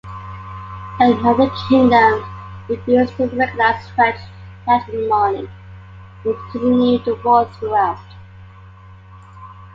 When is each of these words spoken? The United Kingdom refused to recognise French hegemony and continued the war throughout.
The 0.97 1.09
United 1.09 1.51
Kingdom 1.69 2.25
refused 2.67 3.15
to 3.17 3.27
recognise 3.27 3.87
French 3.91 4.19
hegemony 4.67 5.47
and 6.25 6.51
continued 6.51 7.05
the 7.05 7.13
war 7.23 7.45
throughout. 7.59 7.99